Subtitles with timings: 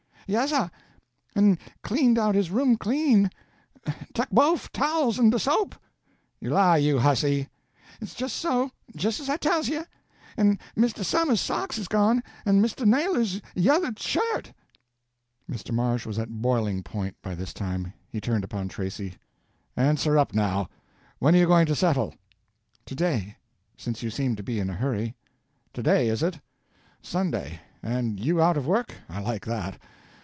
[0.27, 0.69] "Yes sah,
[1.35, 3.29] and cleaned out his room clean;
[4.13, 5.75] tuck bofe towels en de soap!"
[6.39, 7.49] "You lie, you hussy!"
[7.99, 12.85] "It's jes' so, jes' as I tells you—en Misto Summer's socks is gone, en Misto
[12.85, 14.53] Naylor's yuther shirt."
[15.49, 15.73] Mr.
[15.73, 17.91] Marsh was at boiling point by this time.
[18.07, 19.15] He turned upon Tracy:
[19.75, 22.15] "Answer up now—when are you going to settle?"
[22.85, 25.13] "To day—since you seem to be in a hurry."
[25.73, 26.39] "To day is it?
[27.01, 28.93] Sunday—and you out of work?
[29.09, 29.77] I like that.